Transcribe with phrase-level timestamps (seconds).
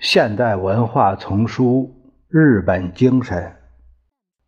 [0.00, 1.94] 现代文化丛书
[2.28, 3.42] 《日本精神》，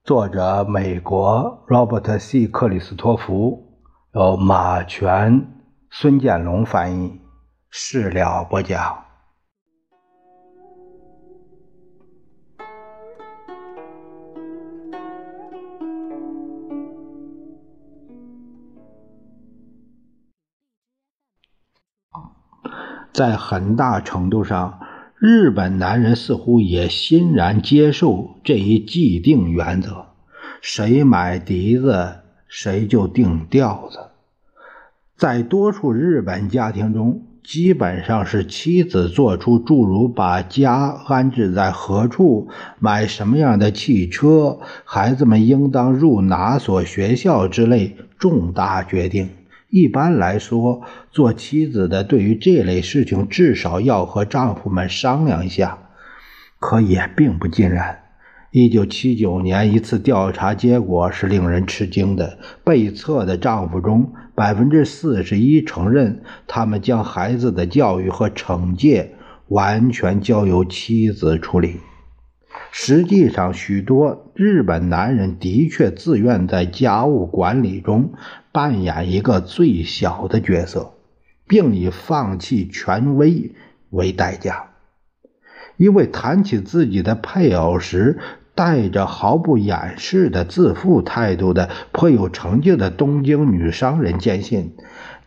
[0.04, 2.46] 作者美国 Robert C.
[2.46, 3.78] 克里斯托弗，
[4.14, 5.44] 由马全、
[5.90, 7.20] 孙建龙翻译，
[7.68, 9.09] 事了不讲。
[23.20, 24.80] 在很大程度上。
[25.18, 30.06] 日本男人似乎也欣然接受这一既定原则：
[30.62, 33.98] 谁买笛子，谁就定调子。
[35.18, 42.48] 在多数日本家庭中，基本上是妻子做出诸如把家安置在何处、
[42.78, 49.28] 买什么样的汽车、孩子们应当入哪所学校之类重大决定。
[49.70, 55.78] 一般来说，做妻子的对于这类事情至少要和丈夫们商量一下，
[56.58, 58.00] 可也并不尽然。
[58.50, 69.14] 一九七九年一次调查结果是令人吃惊的：被测的丈夫中，百分之四十一承认他们将孩子的教育和惩戒
[69.46, 71.76] 完全交由妻子处理。
[72.72, 78.14] 实际上，许多日本男人的确自愿在家务管理中
[78.52, 80.94] 扮演一个最小的角色，
[81.46, 83.52] 并以放弃权威
[83.90, 84.70] 为代价。
[85.76, 88.18] 因为谈起自己的配偶时
[88.54, 94.72] 带着毫不掩饰的自负态度的颇有成就的东京女商人坚信，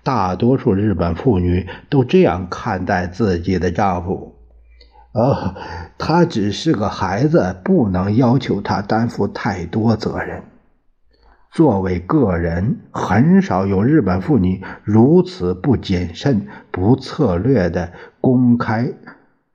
[0.02, 4.32] 大多数日本妇女都这样看待自己的丈夫。
[5.14, 5.56] 哦，
[5.97, 10.42] 他只是个孩子，不能要求他担负太多责任。
[11.52, 18.91] 作为个人，很少有日本妇女如此不谨慎、不策略的公开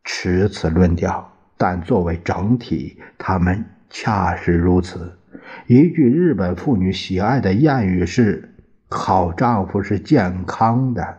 [0.04, 5.18] 持此论调，但作为整体，他们恰是如此。
[5.66, 8.54] 一句日本妇女喜爱的谚语是
[8.88, 11.18] ：“好丈夫是健康的，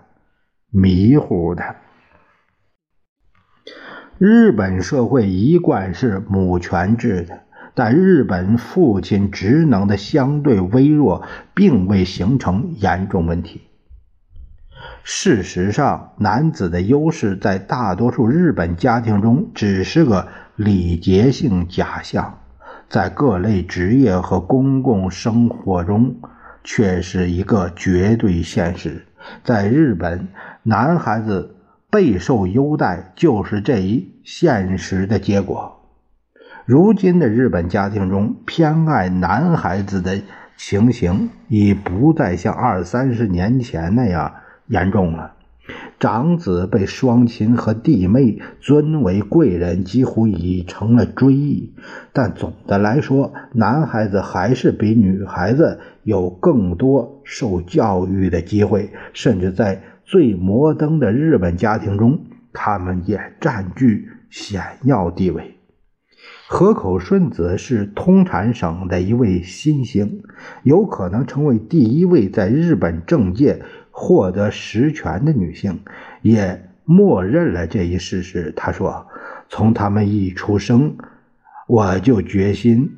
[0.72, 1.76] 迷糊的。”
[4.20, 7.40] 日本社会一贯是母权制的，
[7.74, 13.62] 但日本父亲职能的相对微弱，并未形成严重问题。
[15.06, 22.40] 事实上，男子的优势在大多数日本家庭中只是个礼节性假象，
[22.90, 26.14] 在各类职业和公共生活中
[26.66, 29.06] 却是一个绝对现实。
[29.46, 30.28] 在日本，
[30.64, 31.56] 男孩子。
[31.92, 35.80] 备受优待就是这一现实的结果。
[36.66, 40.22] 如今的日本家庭中，偏爱男孩子的
[40.56, 44.32] 情形已不再像二三十年前那样
[44.68, 45.34] 严重了。
[46.00, 51.74] 长子被双亲和弟妹尊为贵人，几乎已成了追忆。
[52.14, 59.82] 但总的来说，男孩子还是比女孩子有更多受教育的机会，甚至在。
[60.10, 65.54] 最摩登的日本家庭中，他们也占据显要地位。
[66.48, 70.24] 河口顺子是通产省的一位新星，
[70.64, 73.62] 有可能成为第一位在日本政界
[73.92, 75.82] 获得实权的女性，
[76.24, 78.52] 也默认了这一事实。
[78.56, 79.06] 他说
[79.48, 80.98] ：“从他们一出生，
[81.68, 82.96] 我就决心。”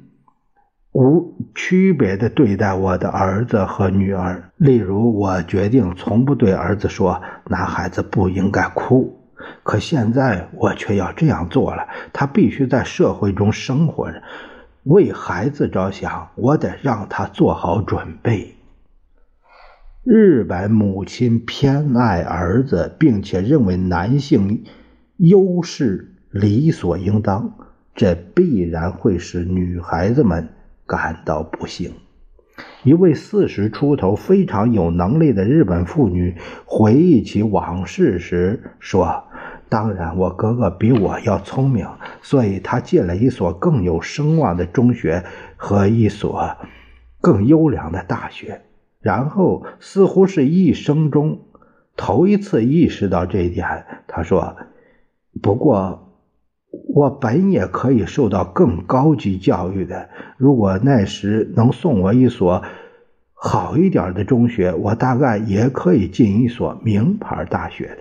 [0.93, 4.51] 无区别的对待我的儿子和女儿。
[4.57, 9.17] 例如，我决定从不对儿子说：“男孩子不应该哭。”
[9.63, 11.87] 可现在我却要这样做了。
[12.13, 14.21] 他必须在社会中生活着，
[14.83, 18.55] 为孩子着想，我得让他做好准备。
[20.03, 24.65] 日本母亲偏爱儿子，并且认为男性
[25.17, 27.53] 优势理所应当，
[27.95, 30.49] 这必然会使女孩子们。
[30.97, 31.93] 感到不幸。
[32.83, 39.23] 一位四十出头、非常有能力的日本妇女回忆起往事时说
[39.69, 41.87] ：“当然，我哥哥比我要聪明，
[42.21, 45.23] 所以他进了一所更有声望的中学
[45.55, 46.57] 和一所
[47.21, 48.63] 更优良的大学。
[48.99, 51.39] 然后，似乎是一生中
[51.95, 54.57] 头一次意识到这一点，他说
[55.41, 56.07] ：‘不过。’”
[56.71, 60.09] 我本也可以受到更高级教育的。
[60.37, 62.63] 如果那时能送我一所
[63.33, 67.97] 好一点的中学，我大概也可以进一所名牌大学的。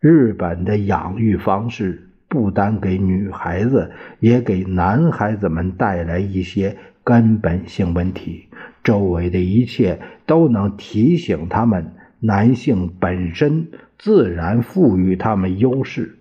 [0.00, 3.90] 日本的养育方式不单给女孩子，
[4.20, 8.48] 也给男孩子们带来一些根本性问题。
[8.82, 13.68] 周围的一切都能提醒他们，男性本身
[13.98, 16.15] 自然赋予他们优势。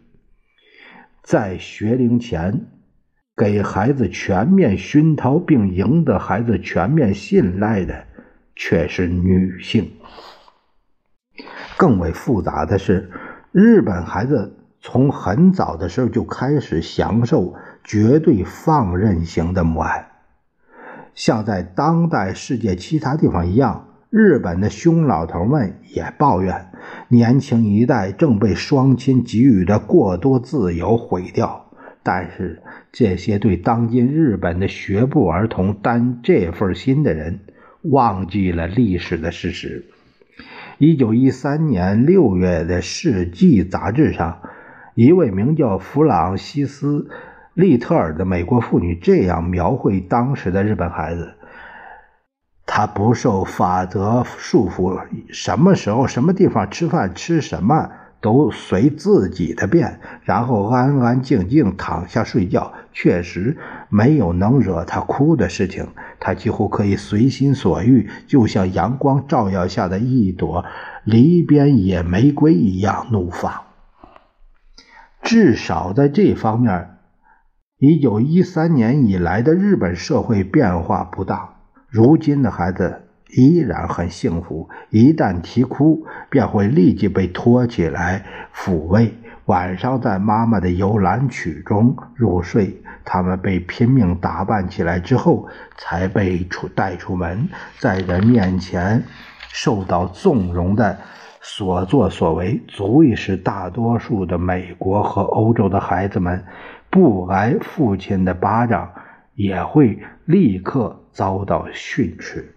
[1.25, 2.67] 在学龄前，
[3.35, 8.05] 给孩子全面熏陶并赢得孩子全面信赖的，
[8.55, 9.91] 却是女性。
[11.77, 13.09] 更为复杂的是，
[13.51, 20.11] 日本孩子从很早的时候就开始享受绝对放任型的母爱，
[21.15, 26.67] 像在当代世界其他地方一样，日本的凶老头们也抱怨，
[27.09, 31.65] 年轻一代正被双亲给予的过多自由毁掉。
[32.01, 32.61] 但是，
[32.93, 37.41] 这些对当今日本的学步儿童担这份心的人，
[37.81, 39.83] 忘记了历史的事实。
[40.77, 44.39] 一九一三年六月的《世纪》杂志上，
[44.93, 46.99] 一位名叫弗朗西斯·
[47.53, 51.33] 利特尔的美国妇女这样描绘当时的日本孩子：
[52.65, 57.89] 他不受法则束缚，什么时候、什么地方吃饭、吃什么。
[58.21, 62.73] 都随自己的便，然后安安静静躺下睡觉。
[62.91, 63.55] 确实
[63.89, 65.89] 没有能惹他哭的事情，
[66.19, 70.65] 他几乎可以随心所欲，就像阳光照耀下的一朵
[71.03, 73.61] 篱边野玫瑰一样怒放。
[75.21, 76.97] 至少在这方面，
[77.77, 81.54] 一九一三年以来的日本社会变化不大。
[81.95, 83.01] 如今的孩子。
[83.37, 88.23] 依然很幸福，一旦啼哭，便会立即被拖起来
[88.55, 89.13] 抚慰。
[89.45, 92.81] 晚上在妈妈的摇篮曲中入睡。
[93.03, 97.49] 他们被拼命打扮起来之后，才被出带出门，
[97.79, 99.03] 在人面前
[99.49, 100.97] 受到纵容的
[101.41, 106.45] 所作所为，足以使大多数的美国和欧洲的孩子们
[106.89, 108.89] 不挨父亲的巴掌，
[109.35, 112.55] 也会立刻遭到训斥。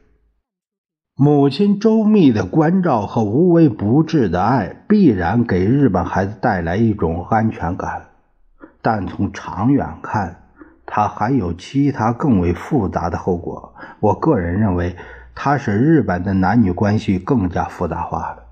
[1.14, 8.06] 母亲周密的关照和无微不至的爱，必然给日本孩子带来一种安全感。
[8.80, 10.44] 但从长远看，
[10.86, 13.74] 它还有其他更为复杂的后果。
[13.98, 14.94] 我个人认为，
[15.34, 18.44] 它使日本的男女关系更加复杂化了。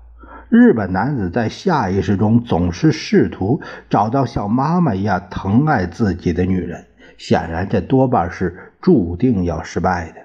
[0.49, 6.86] 日本男子在下意识中总是试图找到像妈妈一样疼爱自己的女人，
[7.17, 10.21] 显然这多半是注定要失败的。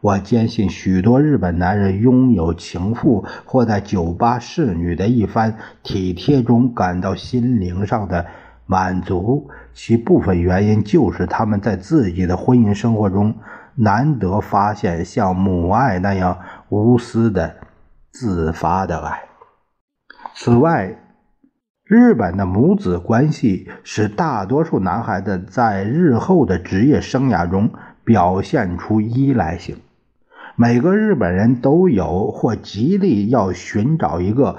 [0.00, 8.26] 我坚信，许多日本男人拥有情妇或在酒吧侍女的一番体贴中感到心灵上的
[8.66, 13.34] 满足，其部分原因就是他们在自己的婚姻生活中
[13.74, 16.38] 难得发现像母爱那样
[16.68, 17.54] 无私的
[18.10, 19.22] 自发的爱。
[20.34, 20.94] 此外，
[21.86, 27.68] 日本的母子关系使大多数男孩子在日后的职业生涯中
[28.04, 29.76] 表现出依赖性。
[30.56, 34.56] 每个日本人都有或极力要寻找一个，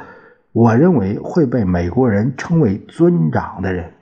[0.51, 3.93] 我认为会被美国人称为尊长的人。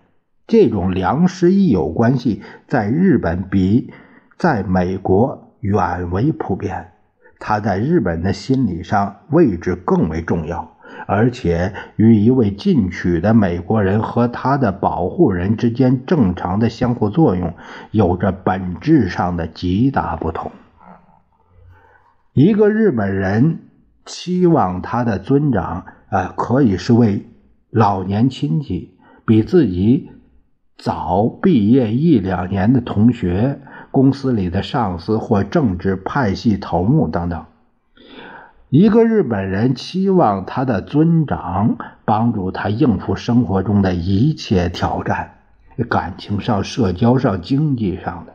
[0.45, 3.93] 这种良师益友关系在日本比
[4.37, 6.91] 在美国远为普遍，
[7.39, 10.72] 他在日本的心理上位置更为重要，
[11.07, 17.53] 而且与一位进取的美国人和他的保护人之间正常的相互作用
[17.91, 20.51] 有着本质上的极大不同。
[22.33, 23.59] 一个日本人
[24.05, 27.25] 期望他的尊长，啊，可以是位
[27.69, 30.09] 老年亲戚，比自己
[30.77, 37.45] 早毕业一两年的同学，公司里的上司或政治派系头目等等。
[38.75, 45.35] 一个日本人期望他的尊长帮助他应付生活中的一切挑战，
[45.87, 48.33] 感情上、社交上、经济上的。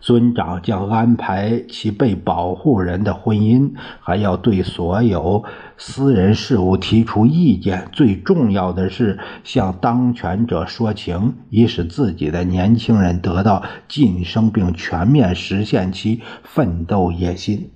[0.00, 5.42] 尊长将安排其被保护人的婚姻，还要对所有
[5.76, 7.88] 私人事务提出意见。
[7.90, 17.72] 最重要的是向当权者说情，以使自己的年轻人得到晋升，并全面实现其奋斗野心。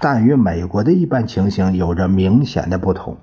[0.00, 3.18] 但与美国的一般情形有着明显的不同：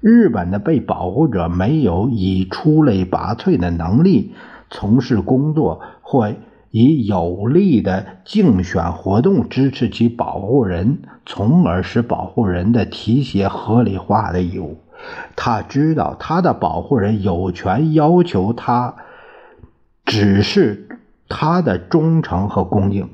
[0.00, 4.34] 日本的被保护者没有以出类拔萃的能力
[4.70, 6.32] 从事工作，或。
[6.74, 14.78] 以有力的竞选活动支持其保护人，从而使保护人的提携合理化的义务。
[15.36, 18.94] 他知道他的保护人有权要求他
[20.06, 23.10] 只是他的忠诚和恭敬。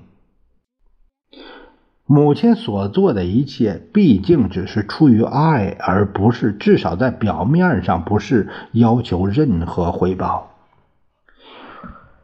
[2.11, 10.55] 母亲所做的一切，毕竟只是出于爱，而不是至少在表面上不是要求任何回报。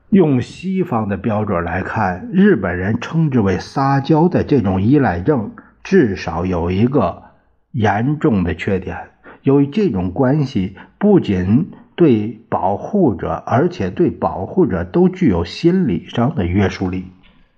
[0.09, 5.51] 用西方的标准来看，日本人称之为撒娇的这种依赖症，
[5.83, 7.25] 至少有一个
[7.73, 8.97] 严重的缺点。
[9.43, 17.05] 由于这种关系不仅对保护者，而且对保护者都具有心理上的约束力。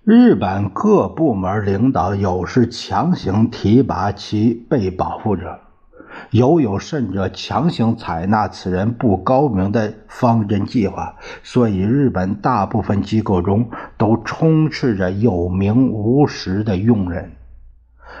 [0.09, 5.59] 日本各部门领导有时强行提拔其被保护者，
[6.31, 17.33] 有有甚者强行采纳此人不高明的方针计划，所以日本大部分机构中都充斥着有名无实的佣人，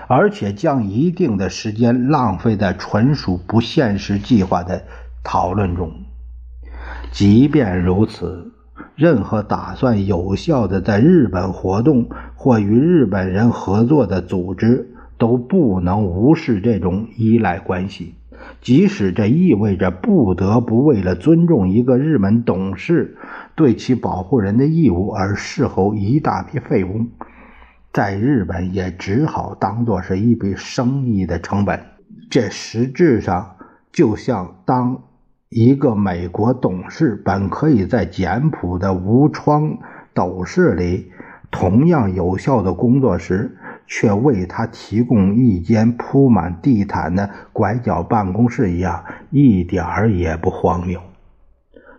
[0.09, 4.83] 而且将一定的时间浪费在纯属不现实计划的
[5.23, 5.89] 讨论中。
[7.13, 8.51] 即便如此。
[8.95, 18.15] 任何打算有效的在日本活动或与日本人合作的组织，都不能无视这种依赖关系，
[18.61, 23.17] 即使这意味着不得不为了尊重一个日本董事
[23.55, 27.05] 对其保护人的义务而事后一大批废物，
[27.93, 31.79] 在日本也只好当作是一笔生意的成本。
[32.29, 33.55] 这实质上
[33.91, 35.03] 就像当。
[35.49, 39.77] 一个美国董事本可以在简朴的无窗
[40.13, 41.09] 斗室里
[41.49, 50.99] 同样有效的工作时，却为他提供一间铺满地毯的拐角办公室一样，一点儿也不荒谬。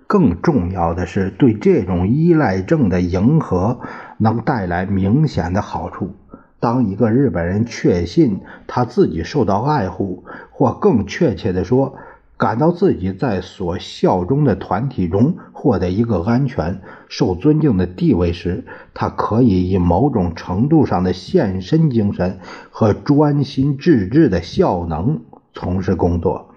[0.07, 3.81] 更重要的是，对这种依赖症的迎合
[4.19, 6.15] 能带来明显的好处。
[6.61, 11.97] 当一个日本人确信他自己受到爱护，或更确切地说，
[12.39, 18.65] 感到自己在所效忠的团体中获得一个安全、受尊敬的地位时，
[18.95, 22.39] 他可以以某种程度上的献身精神
[22.71, 26.55] 和专心致志的效能从事工作，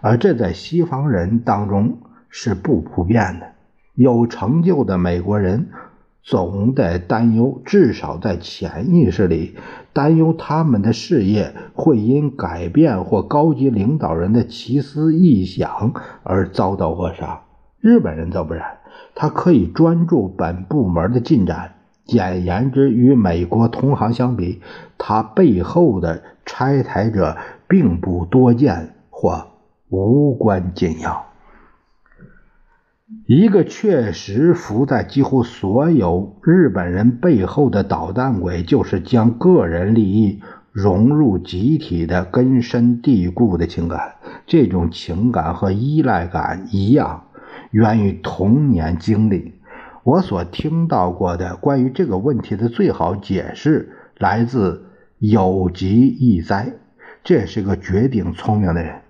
[0.00, 3.48] 而这在西方人当中是不普遍的。
[3.94, 5.70] 有成就的美国人。
[6.26, 9.56] 总得担忧，至少在潜意识里
[9.92, 15.92] 担忧他们的事业会因改变或高级领导人的奇思异想
[16.24, 17.42] 而遭到扼杀。
[17.78, 18.78] 日本人则不然，
[19.14, 21.74] 他可以专注本部门的进展。
[22.04, 24.60] 简言之，与美国同行相比，
[24.98, 27.36] 他背后的拆台者
[27.68, 29.46] 并不多见或
[29.88, 31.25] 无关紧要。
[33.28, 40.40] 一个确实伏在几乎所有日本人背后的捣蛋鬼，就是将个人利益
[40.72, 44.16] 融入集体的根深蒂固的情感。
[44.44, 47.26] 这种情感和依赖感一样，
[47.70, 49.54] 源于童年经历。
[50.02, 54.86] 我所听到过的关于这个问题的最好解释，来自
[55.18, 56.72] 有吉义哉。
[57.22, 59.00] 这是个绝顶聪明的人，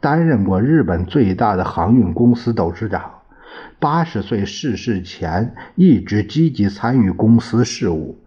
[0.00, 3.15] 担任过日本最大的航运公司董事长。
[3.78, 8.18] 八十岁逝世前，一直积极参与公司事务。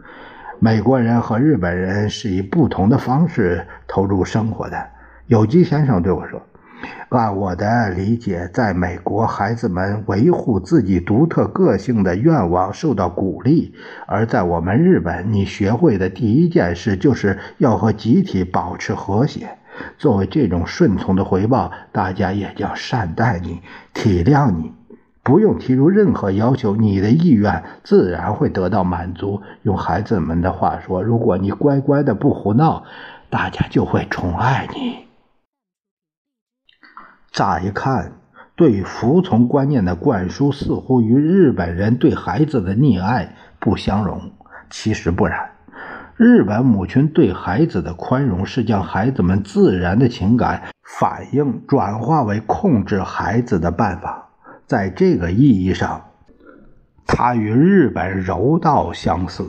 [0.60, 4.90] 美国人和日本人是以不同的方式投入生活的。
[5.28, 6.42] 有机先生对我说
[7.10, 13.72] ：“按我的理解，在美国，孩子们维护自己独特个性的愿望受到鼓励；
[14.06, 19.58] 而在我们日本，你学会的第一件事就是要和集体保持和谐。
[19.98, 23.62] 作为这种顺从的回报，大家也将善待你，
[23.94, 24.74] 体谅你。”
[25.30, 29.44] 不用提出任何要求，你的意愿自然会得到满足。
[29.62, 32.84] 用孩子们的话说，如果你乖乖的不胡闹，
[33.30, 35.06] 大家就会宠爱你。
[37.32, 38.14] 乍一看，
[38.56, 44.32] 对服从观念的灌输似乎与日本人对孩子的溺爱不相容。
[44.72, 45.52] 其实不然，
[46.18, 54.29] 日本母亲对孩子的宽容是将孩子们自然的情感反应转化为控制孩子的办法。
[54.70, 56.12] 在这个意义上，
[57.08, 59.44] 它与日本柔道相似。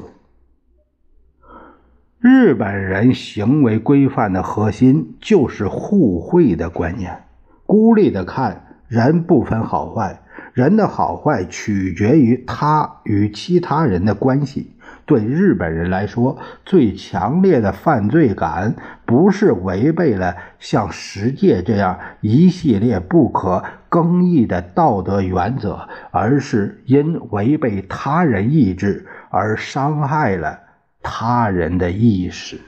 [2.18, 7.24] 日本人行为规范的核心就是互惠的观念。
[7.66, 10.22] 孤立的看，人不分好坏，
[10.54, 14.74] 人的好坏取决于他与其他人的关系。
[15.04, 18.74] 对日本人来说，最强烈的犯罪感
[19.04, 30.60] 不是违背了像十戒这样一系列不可更易的道德原则，而是因违背他人意志而伤害了
[31.02, 32.58] 他人的意识。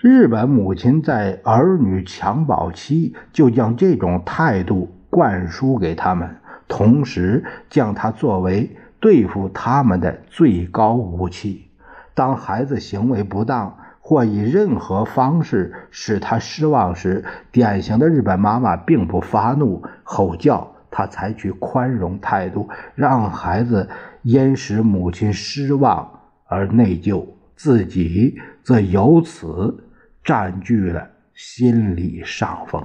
[0.00, 8.74] 日本母亲在儿女襁褓期就将这种态度灌输给他们，同时将它作为。
[9.00, 11.70] 对付他们的最高武器，
[12.14, 13.78] 当孩子行为不当
[14.08, 17.22] 或以任何方式使他失望时，
[17.52, 23.86] 典型的日本妈妈并不发怒吼叫，她采取宽容态度，让孩子
[24.22, 26.10] 因使母亲失望
[26.46, 27.22] 而内疚，
[27.54, 29.76] 自己则由此
[30.24, 32.82] 占据了心理上风。